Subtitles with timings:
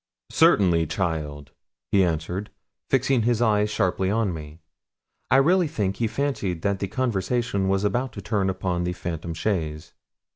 [0.31, 1.51] 'Certainly, child,'
[1.91, 2.49] he answered,
[2.89, 4.59] fixing his eye sharply on me.
[5.29, 9.35] I really think he fancied that the conversation was about to turn upon the phantom
[9.35, 9.93] chaise.